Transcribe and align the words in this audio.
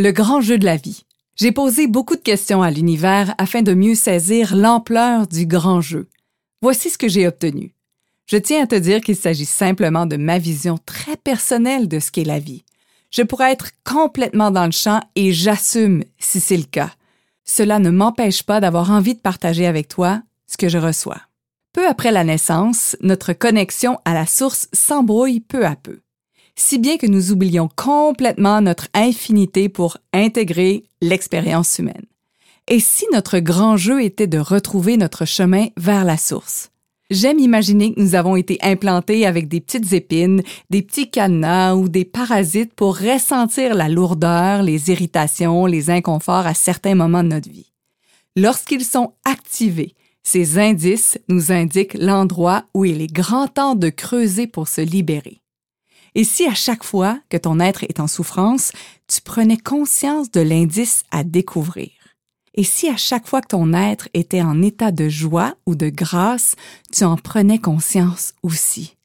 Le 0.00 0.12
grand 0.12 0.40
jeu 0.40 0.58
de 0.58 0.64
la 0.64 0.76
vie. 0.76 1.02
J'ai 1.34 1.50
posé 1.50 1.88
beaucoup 1.88 2.14
de 2.14 2.20
questions 2.20 2.62
à 2.62 2.70
l'univers 2.70 3.34
afin 3.36 3.62
de 3.62 3.74
mieux 3.74 3.96
saisir 3.96 4.54
l'ampleur 4.54 5.26
du 5.26 5.44
grand 5.44 5.80
jeu. 5.80 6.08
Voici 6.62 6.88
ce 6.88 6.96
que 6.96 7.08
j'ai 7.08 7.26
obtenu. 7.26 7.74
Je 8.26 8.36
tiens 8.36 8.62
à 8.62 8.68
te 8.68 8.76
dire 8.76 9.00
qu'il 9.00 9.16
s'agit 9.16 9.44
simplement 9.44 10.06
de 10.06 10.16
ma 10.16 10.38
vision 10.38 10.78
très 10.86 11.16
personnelle 11.16 11.88
de 11.88 11.98
ce 11.98 12.12
qu'est 12.12 12.22
la 12.22 12.38
vie. 12.38 12.64
Je 13.10 13.22
pourrais 13.22 13.50
être 13.50 13.70
complètement 13.82 14.52
dans 14.52 14.66
le 14.66 14.70
champ 14.70 15.00
et 15.16 15.32
j'assume 15.32 16.04
si 16.20 16.38
c'est 16.38 16.56
le 16.56 16.62
cas. 16.62 16.92
Cela 17.44 17.80
ne 17.80 17.90
m'empêche 17.90 18.44
pas 18.44 18.60
d'avoir 18.60 18.92
envie 18.92 19.16
de 19.16 19.20
partager 19.20 19.66
avec 19.66 19.88
toi 19.88 20.22
ce 20.46 20.56
que 20.56 20.68
je 20.68 20.78
reçois. 20.78 21.22
Peu 21.72 21.88
après 21.88 22.12
la 22.12 22.22
naissance, 22.22 22.96
notre 23.00 23.32
connexion 23.32 23.98
à 24.04 24.14
la 24.14 24.26
source 24.26 24.68
s'embrouille 24.72 25.40
peu 25.40 25.66
à 25.66 25.74
peu, 25.74 26.02
si 26.58 26.78
bien 26.78 26.96
que 26.96 27.06
nous 27.06 27.30
oublions 27.30 27.68
complètement 27.76 28.60
notre 28.60 28.88
infinité 28.92 29.68
pour 29.68 29.96
intégrer 30.12 30.84
l'expérience 31.00 31.78
humaine. 31.78 32.04
Et 32.66 32.80
si 32.80 33.06
notre 33.12 33.38
grand 33.38 33.76
jeu 33.76 34.02
était 34.02 34.26
de 34.26 34.38
retrouver 34.38 34.96
notre 34.96 35.24
chemin 35.24 35.68
vers 35.76 36.04
la 36.04 36.16
source? 36.16 36.70
J'aime 37.10 37.38
imaginer 37.38 37.94
que 37.94 38.00
nous 38.00 38.14
avons 38.14 38.36
été 38.36 38.58
implantés 38.60 39.24
avec 39.24 39.48
des 39.48 39.62
petites 39.62 39.94
épines, 39.94 40.42
des 40.68 40.82
petits 40.82 41.10
cadenas 41.10 41.74
ou 41.74 41.88
des 41.88 42.04
parasites 42.04 42.74
pour 42.74 42.98
ressentir 42.98 43.74
la 43.74 43.88
lourdeur, 43.88 44.62
les 44.62 44.90
irritations, 44.90 45.64
les 45.64 45.88
inconforts 45.88 46.46
à 46.46 46.52
certains 46.52 46.94
moments 46.94 47.22
de 47.22 47.28
notre 47.28 47.48
vie. 47.48 47.72
Lorsqu'ils 48.36 48.84
sont 48.84 49.14
activés, 49.24 49.94
ces 50.22 50.58
indices 50.58 51.18
nous 51.28 51.50
indiquent 51.50 51.96
l'endroit 51.98 52.64
où 52.74 52.84
il 52.84 53.00
est 53.00 53.12
grand 53.12 53.46
temps 53.46 53.74
de 53.74 53.88
creuser 53.88 54.46
pour 54.46 54.68
se 54.68 54.82
libérer. 54.82 55.37
Et 56.18 56.24
si 56.24 56.48
à 56.48 56.54
chaque 56.54 56.82
fois 56.82 57.20
que 57.28 57.36
ton 57.36 57.60
être 57.60 57.84
est 57.84 58.00
en 58.00 58.08
souffrance, 58.08 58.72
tu 59.06 59.20
prenais 59.20 59.56
conscience 59.56 60.32
de 60.32 60.40
l'indice 60.40 61.04
à 61.12 61.22
découvrir? 61.22 61.92
Et 62.54 62.64
si 62.64 62.88
à 62.88 62.96
chaque 62.96 63.28
fois 63.28 63.40
que 63.40 63.46
ton 63.46 63.72
être 63.72 64.08
était 64.14 64.42
en 64.42 64.60
état 64.60 64.90
de 64.90 65.08
joie 65.08 65.54
ou 65.64 65.76
de 65.76 65.90
grâce, 65.90 66.56
tu 66.92 67.04
en 67.04 67.16
prenais 67.16 67.60
conscience 67.60 68.34
aussi? 68.42 68.96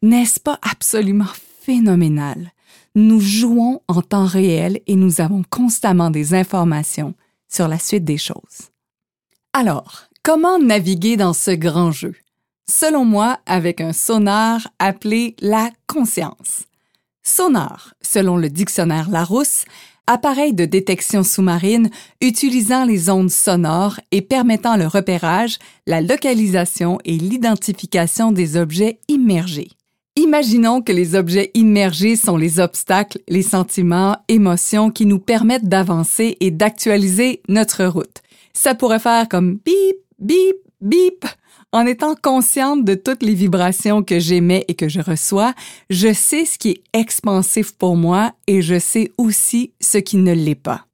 N'est-ce 0.00 0.40
pas 0.40 0.58
absolument 0.62 1.28
phénoménal? 1.60 2.50
Nous 2.94 3.20
jouons 3.20 3.82
en 3.86 4.00
temps 4.00 4.24
réel 4.24 4.80
et 4.86 4.96
nous 4.96 5.20
avons 5.20 5.42
constamment 5.50 6.08
des 6.08 6.32
informations 6.32 7.12
sur 7.46 7.68
la 7.68 7.78
suite 7.78 8.06
des 8.06 8.16
choses. 8.16 8.70
Alors, 9.52 10.04
comment 10.22 10.58
naviguer 10.58 11.18
dans 11.18 11.34
ce 11.34 11.50
grand 11.50 11.92
jeu? 11.92 12.14
Selon 12.66 13.04
moi, 13.04 13.40
avec 13.46 13.80
un 13.80 13.92
sonar 13.92 14.68
appelé 14.78 15.36
la 15.40 15.70
conscience. 15.86 16.64
Sonar, 17.22 17.94
selon 18.00 18.36
le 18.36 18.48
dictionnaire 18.48 19.10
Larousse, 19.10 19.64
appareil 20.06 20.54
de 20.54 20.64
détection 20.64 21.22
sous-marine 21.22 21.90
utilisant 22.20 22.84
les 22.84 23.10
ondes 23.10 23.30
sonores 23.30 24.00
et 24.12 24.22
permettant 24.22 24.76
le 24.76 24.86
repérage, 24.86 25.58
la 25.86 26.00
localisation 26.00 26.98
et 27.04 27.16
l'identification 27.16 28.32
des 28.32 28.56
objets 28.56 28.98
immergés. 29.08 29.70
Imaginons 30.16 30.80
que 30.80 30.92
les 30.92 31.16
objets 31.16 31.50
immergés 31.54 32.16
sont 32.16 32.36
les 32.36 32.60
obstacles, 32.60 33.18
les 33.28 33.42
sentiments, 33.42 34.16
émotions 34.28 34.90
qui 34.90 35.06
nous 35.06 35.18
permettent 35.18 35.68
d'avancer 35.68 36.36
et 36.40 36.50
d'actualiser 36.50 37.42
notre 37.48 37.84
route. 37.84 38.22
Ça 38.52 38.74
pourrait 38.74 39.00
faire 39.00 39.28
comme 39.28 39.58
bip, 39.64 39.96
bip, 40.20 40.56
bip 40.84 41.26
en 41.72 41.86
étant 41.86 42.14
consciente 42.14 42.84
de 42.84 42.94
toutes 42.94 43.24
les 43.24 43.34
vibrations 43.34 44.04
que 44.04 44.20
j'émets 44.20 44.64
et 44.68 44.74
que 44.74 44.88
je 44.88 45.00
reçois, 45.00 45.54
je 45.90 46.12
sais 46.12 46.44
ce 46.44 46.56
qui 46.56 46.70
est 46.70 46.82
expansif 46.92 47.72
pour 47.72 47.96
moi 47.96 48.32
et 48.46 48.62
je 48.62 48.78
sais 48.78 49.10
aussi 49.18 49.72
ce 49.80 49.98
qui 49.98 50.18
ne 50.18 50.32
l'est 50.32 50.54
pas. 50.54 50.86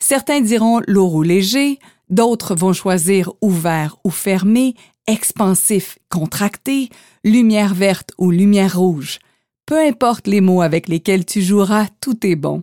Certains 0.00 0.40
diront 0.40 0.80
lourd 0.88 1.14
ou 1.14 1.22
léger, 1.22 1.78
d'autres 2.10 2.56
vont 2.56 2.72
choisir 2.72 3.32
ouvert 3.40 3.96
ou 4.02 4.10
fermé, 4.10 4.74
expansif, 5.06 5.98
contracté, 6.08 6.90
lumière 7.22 7.74
verte 7.74 8.10
ou 8.18 8.30
lumière 8.30 8.78
rouge. 8.78 9.20
Peu 9.64 9.78
importe 9.78 10.26
les 10.26 10.40
mots 10.40 10.62
avec 10.62 10.88
lesquels 10.88 11.24
tu 11.24 11.40
joueras, 11.40 11.86
tout 12.00 12.26
est 12.26 12.36
bon. 12.36 12.62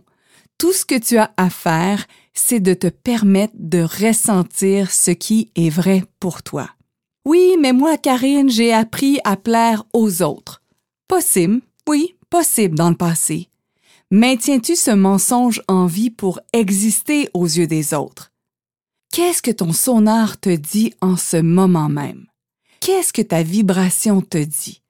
Tout 0.58 0.72
ce 0.72 0.84
que 0.84 0.98
tu 0.98 1.16
as 1.16 1.32
à 1.36 1.50
faire, 1.50 2.06
c'est 2.34 2.60
de 2.60 2.74
te 2.74 2.88
permettre 2.88 3.54
de 3.56 3.82
ressentir 3.82 4.90
ce 4.90 5.10
qui 5.10 5.50
est 5.54 5.70
vrai 5.70 6.04
pour 6.20 6.42
toi. 6.42 6.68
Oui, 7.24 7.56
mais 7.58 7.72
moi, 7.72 7.96
Karine, 7.96 8.50
j'ai 8.50 8.72
appris 8.72 9.18
à 9.24 9.36
plaire 9.36 9.84
aux 9.92 10.22
autres. 10.22 10.62
Possible, 11.08 11.62
oui, 11.88 12.14
possible 12.28 12.76
dans 12.76 12.90
le 12.90 12.96
passé. 12.96 13.48
Maintiens-tu 14.10 14.76
ce 14.76 14.90
mensonge 14.90 15.62
en 15.68 15.86
vie 15.86 16.10
pour 16.10 16.40
exister 16.52 17.30
aux 17.32 17.46
yeux 17.46 17.66
des 17.66 17.94
autres? 17.94 18.32
Qu'est-ce 19.10 19.42
que 19.42 19.50
ton 19.50 19.72
sonar 19.72 20.38
te 20.38 20.54
dit 20.54 20.92
en 21.00 21.16
ce 21.16 21.36
moment 21.36 21.88
même? 21.88 22.26
Qu'est-ce 22.80 23.12
que 23.12 23.22
ta 23.22 23.42
vibration 23.42 24.20
te 24.20 24.38
dit? 24.38 24.82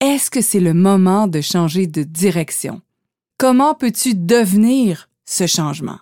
Est-ce 0.00 0.30
que 0.30 0.40
c'est 0.40 0.60
le 0.60 0.74
moment 0.74 1.26
de 1.26 1.40
changer 1.40 1.86
de 1.86 2.02
direction? 2.02 2.82
Comment 3.38 3.74
peux-tu 3.74 4.14
devenir 4.14 5.08
ce 5.26 5.46
changement? 5.46 5.98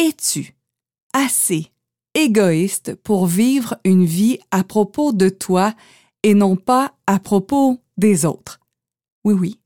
Es-tu 0.00 0.54
assez 1.12 1.66
égoïste 2.14 2.94
pour 2.94 3.26
vivre 3.26 3.76
une 3.84 4.06
vie 4.06 4.38
à 4.50 4.64
propos 4.64 5.12
de 5.12 5.28
toi 5.28 5.74
et 6.22 6.32
non 6.32 6.56
pas 6.56 6.94
à 7.06 7.18
propos 7.18 7.82
des 7.98 8.24
autres? 8.24 8.60
Oui, 9.24 9.34
oui, 9.34 9.60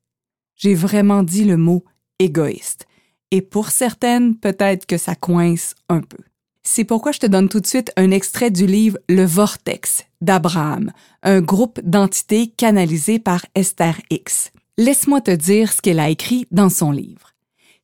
j'ai 0.57 0.75
vraiment 0.75 1.23
dit 1.23 1.45
le 1.45 1.57
mot 1.57 1.85
égoïste. 2.19 2.89
Et 3.31 3.43
pour 3.43 3.71
certaines, 3.71 4.35
peut-être 4.35 4.87
que 4.87 4.99
ça 4.99 5.15
coince 5.15 5.77
un 5.89 6.01
peu. 6.01 6.25
C'est 6.65 6.83
pourquoi 6.83 7.13
je 7.13 7.21
te 7.21 7.27
donne 7.27 7.49
tout 7.49 7.61
de 7.61 7.67
suite 7.69 7.93
un 7.97 8.11
extrait 8.11 8.51
du 8.51 8.67
livre 8.67 8.99
Le 9.09 9.25
Vortex 9.25 10.05
d'Abraham, 10.21 10.91
un 11.23 11.43
groupe 11.43 11.81
d'entités 11.85 12.49
canalisé 12.49 13.21
par 13.21 13.47
Esther 13.55 14.01
X. 14.11 14.51
Laisse-moi 14.79 15.21
te 15.21 15.31
dire 15.31 15.73
ce 15.73 15.81
qu'elle 15.81 16.01
a 16.01 16.11
écrit 16.11 16.49
dans 16.51 16.71
son 16.71 16.91
livre. 16.91 17.34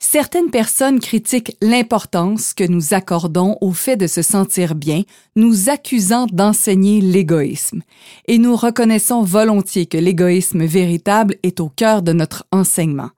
Certaines 0.02 0.50
personnes 0.50 0.98
critiquent 0.98 1.56
l'importance 1.60 2.54
que 2.54 2.64
nous 2.64 2.94
accordons 2.94 3.58
au 3.60 3.72
fait 3.72 3.96
de 3.96 4.06
se 4.06 4.22
sentir 4.22 4.74
bien, 4.74 5.02
nous 5.36 5.68
accusant 5.68 6.26
d'enseigner 6.26 7.02
l'égoïsme. 7.02 7.82
Et 8.26 8.38
nous 8.38 8.56
reconnaissons 8.56 9.22
volontiers 9.22 9.84
que 9.84 9.98
l'égoïsme 9.98 10.64
véritable 10.64 11.36
est 11.42 11.60
au 11.60 11.68
cœur 11.68 12.00
de 12.02 12.14
notre 12.14 12.46
enseignement. 12.50 13.10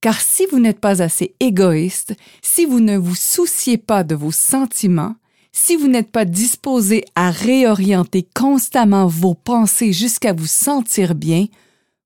Car 0.00 0.20
si 0.20 0.46
vous 0.50 0.58
n'êtes 0.58 0.80
pas 0.80 1.02
assez 1.02 1.34
égoïste, 1.38 2.14
si 2.40 2.64
vous 2.64 2.80
ne 2.80 2.96
vous 2.96 3.14
souciez 3.14 3.76
pas 3.76 4.02
de 4.02 4.14
vos 4.14 4.32
sentiments, 4.32 5.14
si 5.52 5.76
vous 5.76 5.86
n'êtes 5.86 6.10
pas 6.10 6.24
disposé 6.24 7.04
à 7.14 7.30
réorienter 7.30 8.26
constamment 8.34 9.06
vos 9.06 9.34
pensées 9.34 9.92
jusqu'à 9.92 10.32
vous 10.32 10.46
sentir 10.46 11.14
bien, 11.14 11.46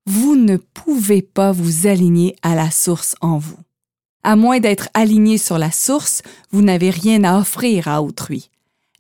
vous 0.05 0.35
ne 0.35 0.57
pouvez 0.57 1.23
pas 1.23 1.53
vous 1.53 1.87
aligner 1.87 2.35
à 2.43 2.57
la 2.57 2.73
source 2.73 3.15
en 3.21 3.39
vous. 3.39 3.57
À 4.27 4.35
moins 4.35 4.59
d'être 4.59 4.89
aligné 4.93 5.39
sur 5.39 5.57
la 5.57 5.71
source, 5.71 6.23
vous 6.51 6.61
n'avez 6.61 6.91
rien 6.91 7.23
à 7.23 7.39
offrir 7.39 7.87
à 7.87 8.03
autrui. 8.03 8.51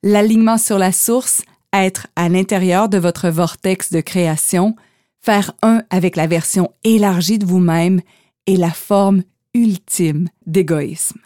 L'alignement 0.04 0.56
sur 0.56 0.78
la 0.78 0.92
source, 0.92 1.42
être 1.72 2.06
à 2.14 2.28
l'intérieur 2.28 2.88
de 2.88 2.96
votre 2.96 3.28
vortex 3.28 3.90
de 3.90 4.00
création, 4.00 4.76
faire 5.20 5.50
un 5.62 5.82
avec 5.90 6.14
la 6.14 6.28
version 6.28 6.70
élargie 6.84 7.40
de 7.40 7.44
vous-même 7.44 8.02
est 8.46 8.54
la 8.54 8.70
forme 8.70 9.24
ultime 9.52 10.28
d'égoïsme. 10.46 11.18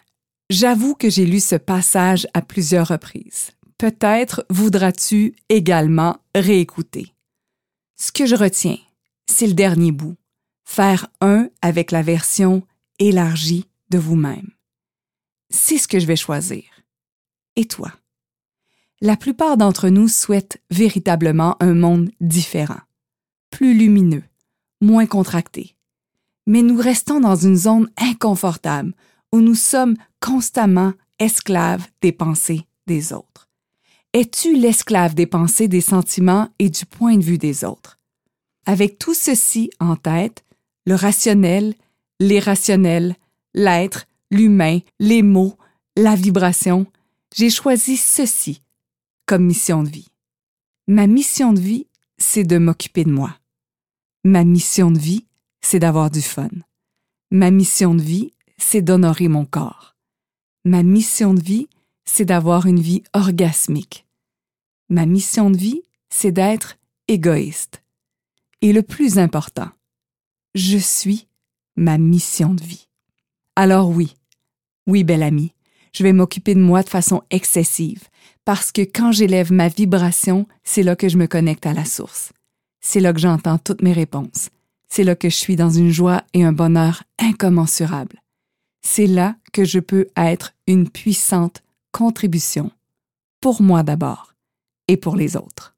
J'avoue 0.49 0.95
que 0.95 1.11
j'ai 1.11 1.27
lu 1.27 1.39
ce 1.39 1.57
passage 1.57 2.27
à 2.33 2.41
plusieurs 2.41 2.89
reprises. 2.89 3.51
Peut-être 3.77 4.47
voudras-tu 4.49 5.35
également 5.51 6.17
réécouter. 6.35 7.13
Ce 7.97 8.13
que 8.13 8.25
je 8.25 8.35
retiens, 8.35 8.79
c'est 9.27 9.47
le 9.47 9.53
dernier 9.53 9.93
bout. 9.93 10.17
Faire 10.65 11.09
un 11.21 11.51
avec 11.61 11.91
la 11.91 12.01
version 12.01 12.63
élargie 12.99 13.67
de 13.91 13.99
vous-même. 13.99 14.51
C'est 15.51 15.79
ce 15.79 15.89
que 15.89 15.99
je 15.99 16.07
vais 16.07 16.17
choisir. 16.17 16.65
Et 17.57 17.67
toi? 17.67 17.93
La 19.01 19.17
plupart 19.17 19.57
d'entre 19.57 19.89
nous 19.89 20.09
souhaitent 20.09 20.63
véritablement 20.71 21.57
un 21.61 21.75
monde 21.75 22.11
différent, 22.21 22.81
plus 23.51 23.75
lumineux, 23.77 24.25
moins 24.81 25.07
contracté. 25.07 25.75
Mais 26.47 26.63
nous 26.63 26.77
restons 26.77 27.21
dans 27.21 27.37
une 27.37 27.57
zone 27.57 27.91
inconfortable 27.97 28.95
où 29.33 29.41
nous 29.41 29.55
sommes 29.55 29.97
constamment 30.21 30.93
esclaves 31.19 31.87
des 32.03 32.13
pensées 32.13 32.67
des 32.87 33.13
autres. 33.13 33.49
Es-tu 34.13 34.57
l'esclave 34.57 35.15
des 35.15 35.27
pensées, 35.27 35.69
des 35.69 35.81
sentiments 35.81 36.49
et 36.59 36.69
du 36.69 36.85
point 36.85 37.17
de 37.17 37.23
vue 37.23 37.39
des 37.39 37.65
autres? 37.65 37.99
Avec 38.67 38.99
tout 38.99 39.15
ceci 39.15 39.71
en 39.79 39.97
tête, 39.97 40.45
le 40.85 40.95
rationnel, 40.95 41.75
l'irrationnel, 42.19 43.15
l'être, 43.55 44.07
l'humain, 44.31 44.81
les 44.99 45.23
mots, 45.23 45.57
la 45.97 46.15
vibration, 46.15 46.87
j'ai 47.35 47.51
choisi 47.51 47.97
ceci 47.97 48.63
comme 49.27 49.45
mission 49.45 49.83
de 49.83 49.89
vie. 49.89 50.09
Ma 50.89 51.07
mission 51.07 51.53
de 51.53 51.61
vie, 51.61 51.87
c'est 52.19 52.45
de 52.45 52.59
m'occuper 52.59 53.05
de 53.05 53.13
moi. 53.13 53.37
Ma 54.25 54.45
mission 54.45 54.91
de 54.91 54.99
vie, 54.99 55.25
c'est 55.61 55.79
d'avoir 55.79 56.11
du 56.11 56.21
fun. 56.21 56.51
Ma 57.31 57.51
mission 57.51 57.95
de 57.95 58.03
vie, 58.03 58.33
c'est 58.59 58.83
d'honorer 58.83 59.29
mon 59.29 59.45
corps. 59.45 59.97
Ma 60.65 60.83
mission 60.83 61.33
de 61.33 61.43
vie, 61.43 61.69
c'est 62.05 62.25
d'avoir 62.25 62.67
une 62.67 62.81
vie 62.81 63.03
orgasmique. 63.13 64.07
Ma 64.89 65.07
mission 65.07 65.51
de 65.51 65.57
vie, 65.57 65.83
c'est 66.09 66.33
d'être 66.33 66.77
égoïste. 67.07 67.83
Et 68.63 68.73
le 68.73 68.83
plus 68.83 69.19
important, 69.19 69.71
je 70.55 70.77
suis 70.77 71.29
ma 71.77 71.97
mission 71.97 72.53
de 72.53 72.63
vie. 72.63 72.89
Alors 73.63 73.91
oui, 73.91 74.17
oui, 74.87 75.05
belle 75.05 75.23
amie, 75.23 75.53
je 75.93 76.03
vais 76.03 76.15
m'occuper 76.15 76.55
de 76.55 76.61
moi 76.61 76.83
de 76.83 76.89
façon 76.89 77.21
excessive, 77.29 78.09
parce 78.47 78.73
que 78.73 78.81
quand 78.81 79.13
j'élève 79.13 79.53
ma 79.53 79.69
vibration, 79.69 80.47
c'est 80.65 80.83
là 80.83 80.97
que 80.97 81.11
je 81.11 81.19
me 81.19 81.27
connecte 81.27 81.67
à 81.67 81.75
la 81.75 81.85
source. 81.85 82.33
C'est 82.81 83.01
là 83.01 83.13
que 83.13 83.21
j'entends 83.21 83.59
toutes 83.59 83.83
mes 83.83 83.93
réponses. 83.93 84.49
C'est 84.89 85.05
là 85.05 85.15
que 85.15 85.29
je 85.29 85.37
suis 85.37 85.57
dans 85.57 85.69
une 85.69 85.91
joie 85.91 86.25
et 86.33 86.43
un 86.43 86.55
bonheur 86.55 87.03
incommensurables. 87.19 88.23
C'est 88.81 89.07
là 89.07 89.37
que 89.53 89.67
je 89.67 89.79
peux 89.79 90.09
être 90.17 90.55
une 90.67 90.89
puissante 90.89 91.63
contribution, 91.93 92.71
pour 93.43 93.61
moi 93.61 93.83
d'abord, 93.83 94.33
et 94.89 94.97
pour 94.97 95.17
les 95.17 95.37
autres. 95.37 95.75